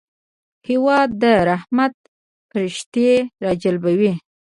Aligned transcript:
هېواد 0.67 1.09
د 1.21 1.23
رحمت 1.49 1.93
پرښتې 2.51 3.09
راجلبوي. 3.45 4.13